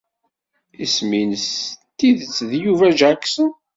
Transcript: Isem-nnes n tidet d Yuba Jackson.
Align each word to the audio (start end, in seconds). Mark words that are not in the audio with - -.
Isem-nnes 0.83 1.47
n 1.71 1.71
tidet 1.97 2.37
d 2.49 2.51
Yuba 2.63 2.87
Jackson. 3.01 3.47